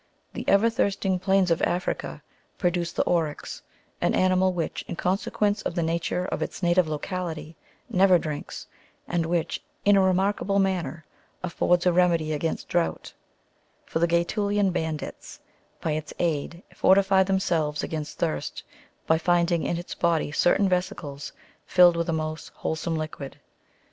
The 0.33 0.45
ever 0.49 0.71
thirsting 0.71 1.19
plains 1.19 1.51
of 1.51 1.61
Africa 1.61 2.23
produce 2.57 2.91
the 2.91 3.03
oryx,^^ 3.03 3.61
an 4.01 4.15
animal 4.15 4.51
which, 4.51 4.83
in 4.87 4.95
consequence 4.95 5.61
of 5.61 5.75
the 5.75 5.83
nature 5.83 6.25
of 6.25 6.41
its 6.41 6.63
native 6.63 6.87
locality, 6.87 7.55
never 7.87 8.17
drinks, 8.17 8.65
and 9.07 9.27
which, 9.27 9.61
in 9.85 9.95
a 9.95 10.01
remarkable 10.01 10.57
manner, 10.57 11.05
affords 11.43 11.85
a 11.85 11.93
remedy 11.93 12.33
against 12.33 12.67
drought: 12.67 13.13
for 13.85 13.99
the 13.99 14.07
Gaetulian 14.07 14.71
bandits 14.71 15.39
by 15.81 15.91
its 15.91 16.15
aid 16.17 16.63
fortify 16.73 17.21
themselves 17.21 17.83
against 17.83 18.17
thirst, 18.17 18.63
by 19.05 19.19
finding 19.19 19.61
in 19.61 19.77
its 19.77 19.93
body 19.93 20.31
certain 20.31 20.67
vesicles 20.67 21.31
filled 21.67 21.95
with 21.95 22.09
a 22.09 22.11
most 22.11 22.49
wholesome 22.55 22.95
liquid. 22.95 23.39